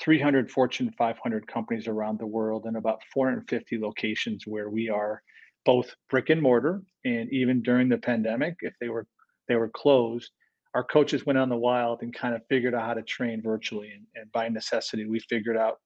[0.00, 5.22] 300 Fortune 500 companies around the world and about 450 locations where we are
[5.64, 6.82] both brick and mortar.
[7.04, 9.06] And even during the pandemic if they were
[9.48, 10.30] they were closed
[10.74, 13.92] our coaches went on the wild and kind of figured out how to train virtually.
[13.92, 15.78] And, and by necessity we figured out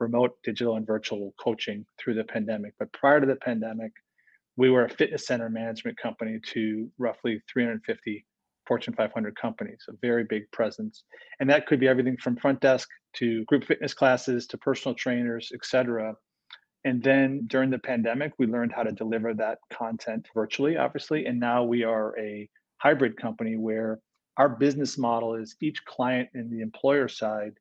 [0.00, 2.74] remote digital and virtual coaching through the pandemic.
[2.78, 3.92] But prior to the pandemic
[4.56, 8.24] we were a fitness center management company to roughly 350
[8.66, 11.04] Fortune 500 companies, a very big presence.
[11.40, 15.52] And that could be everything from front desk to group fitness classes to personal trainers,
[15.54, 16.14] et cetera.
[16.84, 21.26] And then during the pandemic, we learned how to deliver that content virtually, obviously.
[21.26, 22.48] And now we are a
[22.78, 24.00] hybrid company where
[24.36, 27.52] our business model is each client in the employer side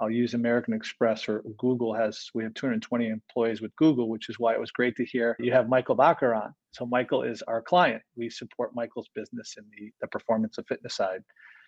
[0.00, 4.38] I'll use American Express or Google has, we have 220 employees with Google, which is
[4.38, 6.54] why it was great to hear you have Michael Bacher on.
[6.72, 8.02] So Michael is our client.
[8.16, 11.22] We support Michael's business in the, the performance of fitness side.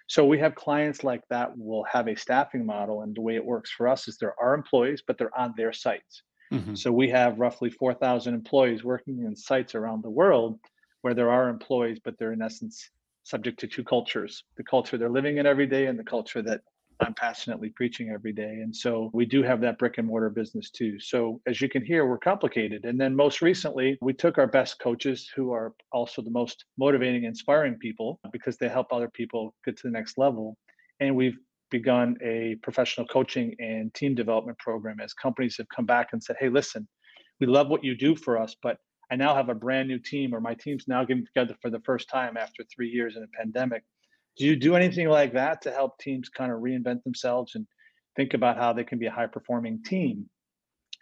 [0.09, 3.45] So we have clients like that will have a staffing model, and the way it
[3.45, 6.23] works for us is there are employees, but they're on their sites.
[6.53, 6.75] Mm-hmm.
[6.75, 10.59] So we have roughly 4,000 employees working in sites around the world
[11.03, 12.90] where there are employees, but they're in essence
[13.25, 16.61] subject to two cultures the culture they're living in every day and the culture that
[17.03, 18.61] I'm passionately preaching every day.
[18.62, 20.99] And so we do have that brick and mortar business too.
[21.01, 22.85] So as you can hear, we're complicated.
[22.85, 27.25] And then most recently, we took our best coaches who are also the most motivating,
[27.25, 30.57] inspiring people because they help other people get to the next level.
[31.01, 31.38] And we've
[31.71, 36.37] begun a professional coaching and team development program as companies have come back and said,
[36.38, 36.87] hey, listen,
[37.41, 38.79] we love what you do for us, but
[39.11, 41.81] I now have a brand new team, or my team's now getting together for the
[41.81, 43.83] first time after three years in a pandemic.
[44.37, 47.66] Do you do anything like that to help teams kind of reinvent themselves and
[48.16, 50.29] think about how they can be a high performing team?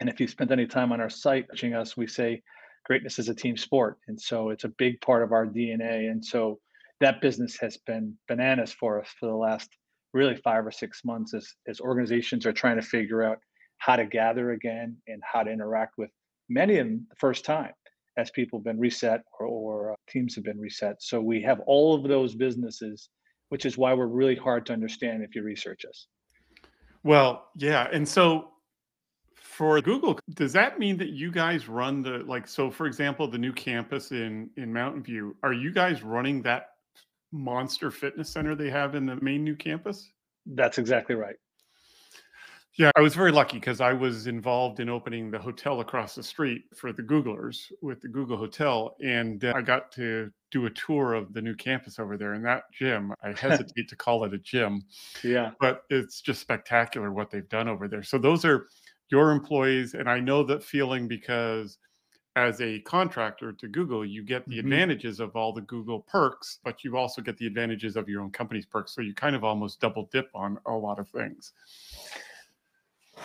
[0.01, 2.43] And if you spent any time on our site watching us, we say
[2.87, 3.99] greatness is a team sport.
[4.09, 6.11] And so it's a big part of our DNA.
[6.11, 6.59] And so
[7.01, 9.69] that business has been bananas for us for the last
[10.13, 13.39] really five or six months as, as organizations are trying to figure out
[13.79, 16.11] how to gather again and how to interact with
[16.49, 17.73] many of them the first time
[18.17, 20.97] as people have been reset or, or uh, teams have been reset.
[21.01, 23.09] So we have all of those businesses
[23.51, 26.07] which is why we're really hard to understand if you research us.
[27.03, 27.89] Well, yeah.
[27.93, 28.51] And so
[29.35, 33.39] for Google, does that mean that you guys run the like so for example, the
[33.39, 36.69] new campus in in Mountain View, are you guys running that
[37.33, 40.11] monster fitness center they have in the main new campus?
[40.47, 41.37] That's exactly right.
[42.81, 46.23] Yeah, I was very lucky because I was involved in opening the hotel across the
[46.23, 48.97] street for the Googlers with the Google Hotel.
[49.05, 52.33] And uh, I got to do a tour of the new campus over there.
[52.33, 54.83] And that gym, I hesitate to call it a gym.
[55.23, 55.51] Yeah.
[55.61, 58.03] But it's just spectacular what they've done over there.
[58.03, 58.69] So those are
[59.11, 59.93] your employees.
[59.93, 61.77] And I know that feeling because
[62.35, 64.61] as a contractor to Google, you get the mm-hmm.
[64.61, 68.31] advantages of all the Google perks, but you also get the advantages of your own
[68.31, 68.95] company's perks.
[68.95, 71.53] So you kind of almost double dip on a lot of things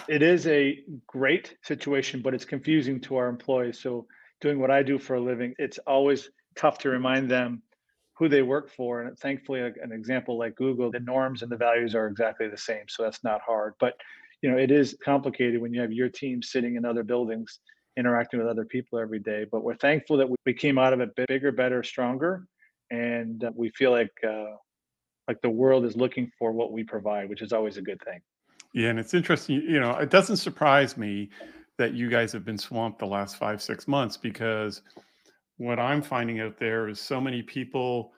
[0.07, 3.79] it is a great situation, but it's confusing to our employees.
[3.79, 4.07] So
[4.41, 7.61] doing what I do for a living, it's always tough to remind them
[8.17, 9.01] who they work for.
[9.01, 12.85] And thankfully, an example like Google, the norms and the values are exactly the same.
[12.87, 13.73] So that's not hard.
[13.79, 13.93] But
[14.41, 17.59] you know, it is complicated when you have your team sitting in other buildings,
[17.97, 19.45] interacting with other people every day.
[19.51, 22.47] But we're thankful that we came out of it bigger, better, stronger,
[22.91, 24.55] and uh, we feel like uh,
[25.27, 28.21] like the world is looking for what we provide, which is always a good thing.
[28.75, 29.61] Yeah, and it's interesting.
[29.61, 31.29] You know, it doesn't surprise me
[31.77, 34.81] that you guys have been swamped the last five, six months because
[35.55, 38.11] what I'm finding out there is so many people,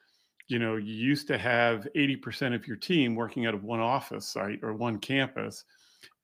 [0.47, 4.27] you know, you used to have 80% of your team working out of one office
[4.27, 5.63] site or one campus.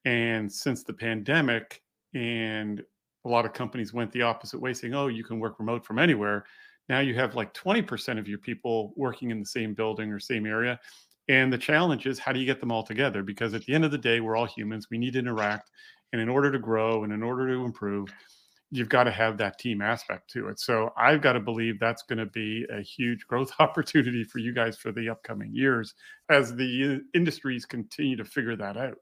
[0.04, 1.84] And since the pandemic,
[2.16, 2.84] and
[3.26, 6.00] a lot of companies went the opposite way, saying, oh, you can work remote from
[6.00, 6.46] anywhere.
[6.90, 10.48] Now you have like 20% of your people working in the same building or same
[10.48, 10.80] area.
[11.30, 13.24] And the challenge is how do you get them all together?
[13.24, 14.88] Because at the end of the day, we're all humans.
[14.90, 15.70] We need to interact.
[16.12, 18.14] And in order to grow and in order to improve,
[18.72, 20.60] you've got to have that team aspect to it.
[20.60, 24.54] So I've got to believe that's going to be a huge growth opportunity for you
[24.54, 25.94] guys for the upcoming years
[26.30, 28.98] as the uh, industries continue to figure that out.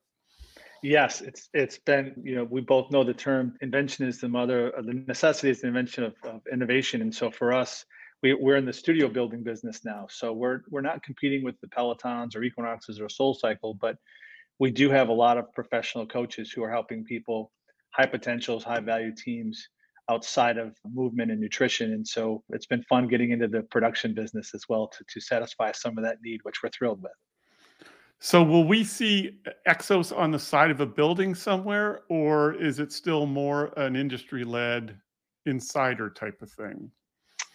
[0.84, 4.76] Yes, it's it's been you know we both know the term invention is the mother
[4.76, 7.86] uh, the necessity is the invention of, of innovation, and so for us
[8.22, 10.08] we, we're in the studio building business now.
[10.10, 13.98] So we're we're not competing with the Pelotons or Equinoxes or Soul Cycle, but
[14.60, 17.52] we do have a lot of professional coaches who are helping people,
[17.92, 19.68] high potentials, high value teams
[20.10, 21.94] outside of movement and nutrition.
[21.94, 25.72] And so it's been fun getting into the production business as well to, to satisfy
[25.72, 27.12] some of that need, which we're thrilled with.
[28.20, 32.92] So will we see Exos on the side of a building somewhere, or is it
[32.92, 34.96] still more an industry led
[35.48, 36.92] insider type of thing?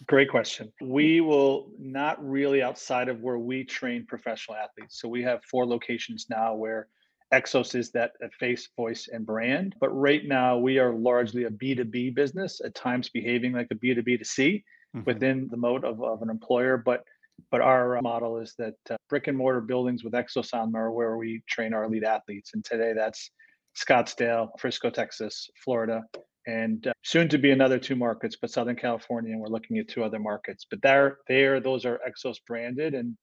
[0.06, 0.72] Great question.
[0.82, 5.00] We will not really outside of where we train professional athletes.
[5.00, 6.88] So we have four locations now where
[7.32, 9.74] Exos is that face, voice, and brand.
[9.80, 14.62] But right now, we are largely a B2B business, at times behaving like a B2B2C
[14.96, 15.00] mm-hmm.
[15.04, 16.76] within the mode of, of an employer.
[16.76, 17.02] But
[17.50, 21.16] but our model is that uh, brick and mortar buildings with Exos on are where
[21.18, 22.52] we train our elite athletes.
[22.54, 23.30] And today that's
[23.76, 26.02] Scottsdale, Frisco, Texas, Florida,
[26.46, 29.88] and uh, soon to be another two markets, but Southern California, and we're looking at
[29.88, 30.66] two other markets.
[30.68, 33.16] But there, there, those are Exos branded, and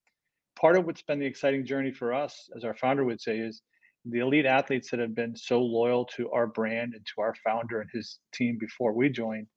[0.56, 3.62] part of what's been the exciting journey for us, as our founder would say, is
[4.06, 7.80] the elite athletes that have been so loyal to our brand and to our founder
[7.80, 9.48] and his team before we joined.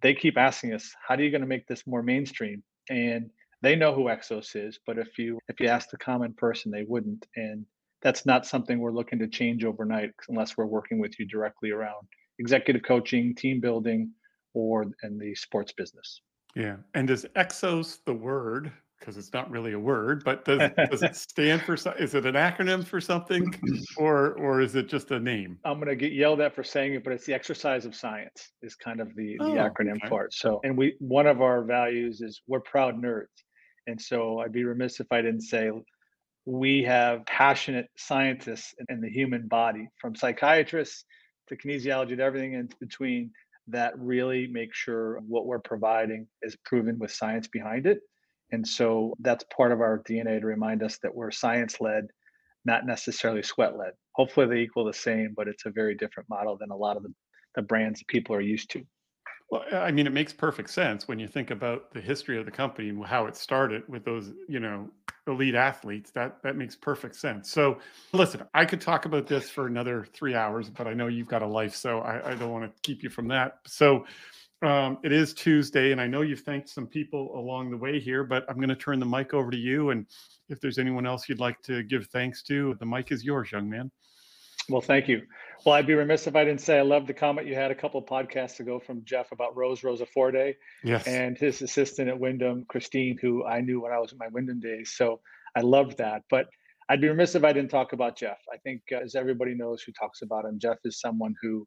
[0.00, 3.30] They keep asking us, "How are you going to make this more mainstream?" And
[3.60, 6.84] they know who Exos is, but if you if you ask the common person, they
[6.84, 7.26] wouldn't.
[7.36, 7.66] And
[8.00, 12.06] that's not something we're looking to change overnight unless we're working with you directly around
[12.38, 14.10] executive coaching, team building,
[14.54, 16.20] or in the sports business.
[16.54, 16.76] Yeah.
[16.94, 21.16] And does Exos, the word, because it's not really a word, but does does it
[21.16, 21.74] stand for?
[21.74, 23.52] Is it an acronym for something,
[23.96, 25.58] or or is it just a name?
[25.64, 28.76] I'm gonna get yelled at for saying it, but it's the exercise of science is
[28.76, 30.08] kind of the the Oh, acronym okay.
[30.08, 30.32] part.
[30.34, 33.26] So, and we one of our values is we're proud nerds,
[33.86, 35.70] and so I'd be remiss if I didn't say
[36.44, 41.04] we have passionate scientists in the human body, from psychiatrists
[41.54, 43.30] to kinesiology to everything in between,
[43.68, 48.00] that really make sure what we're providing is proven with science behind it.
[48.50, 52.08] And so that's part of our DNA to remind us that we're science led,
[52.64, 53.92] not necessarily sweat led.
[54.14, 57.02] Hopefully they equal the same, but it's a very different model than a lot of
[57.02, 57.14] the,
[57.54, 58.84] the brands people are used to.
[59.50, 62.50] Well, I mean, it makes perfect sense when you think about the history of the
[62.50, 64.90] company and how it started with those, you know,
[65.26, 66.10] elite athletes.
[66.10, 67.50] That that makes perfect sense.
[67.50, 67.78] So,
[68.12, 71.42] listen, I could talk about this for another three hours, but I know you've got
[71.42, 73.58] a life, so I, I don't want to keep you from that.
[73.66, 74.04] So,
[74.62, 78.22] um, it is Tuesday, and I know you've thanked some people along the way here,
[78.22, 79.90] but I'm going to turn the mic over to you.
[79.90, 80.06] And
[80.48, 83.68] if there's anyone else you'd like to give thanks to, the mic is yours, young
[83.68, 83.90] man.
[84.68, 85.22] Well, thank you.
[85.64, 87.74] Well, I'd be remiss if I didn't say I love the comment you had a
[87.74, 91.06] couple of podcasts ago from Jeff about Rose Rosa Forte Yes.
[91.06, 94.60] and his assistant at Wyndham, Christine, who I knew when I was in my Wyndham
[94.60, 94.92] days.
[94.96, 95.20] So
[95.56, 96.22] I loved that.
[96.30, 96.46] But
[96.88, 98.38] I'd be remiss if I didn't talk about Jeff.
[98.52, 101.66] I think, uh, as everybody knows who talks about him, Jeff is someone who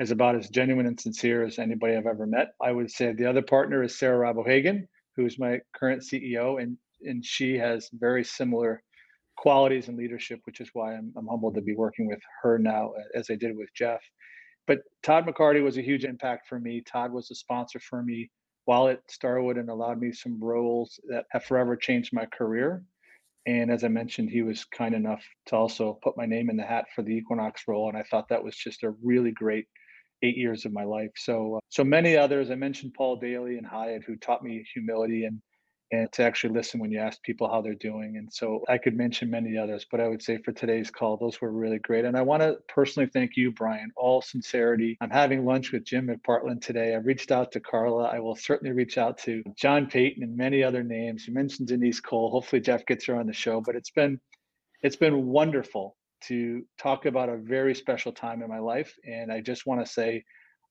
[0.00, 2.54] is about as genuine and sincere as anybody I've ever met.
[2.60, 6.60] I would say the other partner is Sarah Robb O'Hagan, who is my current CEO,
[6.62, 8.82] and and she has very similar
[9.36, 12.92] qualities and leadership, which is why I'm, I'm humbled to be working with her now,
[13.14, 14.00] as I did with Jeff.
[14.66, 16.82] But Todd McCarty was a huge impact for me.
[16.82, 18.30] Todd was a sponsor for me
[18.64, 22.82] while at Starwood and allowed me some roles that have forever changed my career.
[23.46, 26.64] And as I mentioned, he was kind enough to also put my name in the
[26.64, 27.88] hat for the Equinox role.
[27.88, 29.66] And I thought that was just a really great
[30.22, 31.10] eight years of my life.
[31.16, 32.50] So, uh, so many others.
[32.50, 35.42] I mentioned Paul Daly and Hyatt, who taught me humility and
[35.94, 38.16] and to actually listen when you ask people how they're doing.
[38.16, 41.40] And so I could mention many others, but I would say for today's call, those
[41.40, 42.04] were really great.
[42.04, 44.96] And I want to personally thank you, Brian, all sincerity.
[45.00, 46.94] I'm having lunch with Jim McPartland today.
[46.94, 48.04] I reached out to Carla.
[48.04, 51.28] I will certainly reach out to John Payton and many other names.
[51.28, 52.30] You mentioned Denise Cole.
[52.30, 54.20] Hopefully Jeff gets her on the show, but it's been
[54.82, 58.94] it's been wonderful to talk about a very special time in my life.
[59.06, 60.24] And I just want to say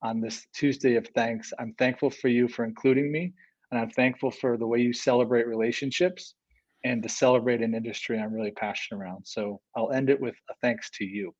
[0.03, 3.33] on this Tuesday of thanks, I'm thankful for you for including me.
[3.73, 6.35] And I'm thankful for the way you celebrate relationships
[6.83, 9.25] and to celebrate an industry I'm really passionate around.
[9.25, 11.33] So I'll end it with a thanks to you.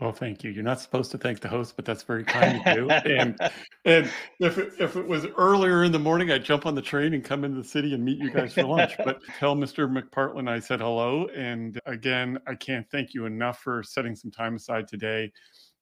[0.00, 0.50] Well, thank you.
[0.50, 2.90] You're not supposed to thank the host, but that's very kind of you.
[2.90, 3.38] and
[3.84, 4.10] and
[4.40, 7.22] if it, if it was earlier in the morning, I'd jump on the train and
[7.22, 8.94] come into the city and meet you guys for lunch.
[9.04, 9.92] But tell Mr.
[9.92, 11.26] McPartland I said hello.
[11.36, 15.30] And again, I can't thank you enough for setting some time aside today.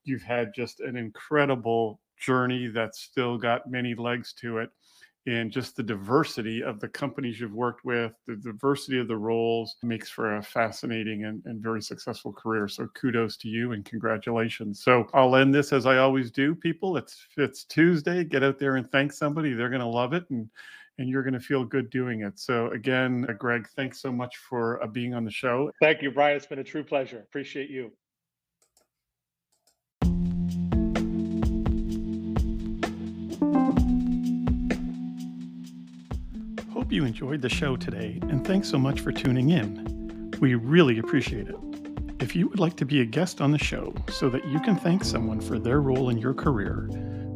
[0.02, 4.70] You've had just an incredible journey that's still got many legs to it
[5.26, 9.76] and just the diversity of the companies you've worked with, the diversity of the roles
[9.82, 12.68] makes for a fascinating and, and, very successful career.
[12.68, 14.82] So kudos to you and congratulations.
[14.82, 16.96] So I'll end this as I always do, people.
[16.96, 18.22] It's it's Tuesday.
[18.24, 19.52] Get out there and thank somebody.
[19.52, 20.48] They're gonna love it and
[20.98, 22.38] and you're going to feel good doing it.
[22.38, 25.70] So again, uh, Greg, thanks so much for uh, being on the show.
[25.80, 26.36] Thank you, Brian.
[26.36, 27.18] It's been a true pleasure.
[27.18, 27.92] Appreciate you.
[36.86, 40.30] Hope you enjoyed the show today, and thanks so much for tuning in.
[40.40, 41.56] We really appreciate it.
[42.20, 44.76] If you would like to be a guest on the show so that you can
[44.76, 46.88] thank someone for their role in your career,